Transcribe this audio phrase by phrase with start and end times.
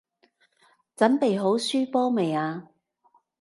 [0.97, 2.67] 準備好輸波未啊？